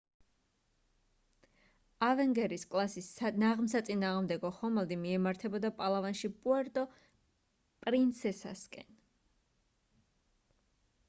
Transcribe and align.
avenger 2.07 2.55
-ის 2.57 2.63
კლასის 2.71 3.09
ნაღმსაწინააღმდეგო 3.43 4.51
ხომალდი 4.61 4.97
მიემართებოდა 5.03 5.71
პალავანში 5.83 6.33
პუერტო 6.39 6.87
პრინსესასკენ 7.85 8.91